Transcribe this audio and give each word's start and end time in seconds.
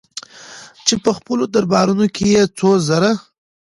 چې 0.85 0.93
په 1.03 1.11
خپلو 1.17 1.43
دربارونو 1.55 2.05
کې 2.15 2.25
يې 2.33 2.43
څو 2.57 2.69
زره 2.87 3.11